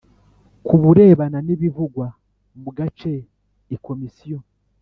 Ku 0.65 0.73
burebana 0.81 1.37
n 1.45 1.47
ibivugwa 1.55 2.07
mu 2.63 2.69
gace 2.77 3.13
i 3.75 3.77
komisiyo 3.85 4.39